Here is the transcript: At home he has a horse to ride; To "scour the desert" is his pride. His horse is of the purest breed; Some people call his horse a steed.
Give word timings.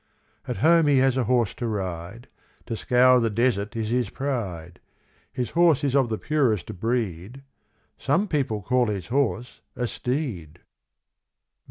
At 0.47 0.57
home 0.65 0.87
he 0.87 0.97
has 0.97 1.15
a 1.15 1.25
horse 1.25 1.53
to 1.53 1.67
ride; 1.67 2.27
To 2.65 2.75
"scour 2.75 3.19
the 3.19 3.29
desert" 3.29 3.75
is 3.75 3.89
his 3.91 4.09
pride. 4.09 4.79
His 5.31 5.51
horse 5.51 5.83
is 5.83 5.95
of 5.95 6.09
the 6.09 6.17
purest 6.17 6.79
breed; 6.79 7.43
Some 7.99 8.27
people 8.27 8.63
call 8.63 8.87
his 8.87 9.09
horse 9.09 9.61
a 9.75 9.85
steed. 9.85 10.57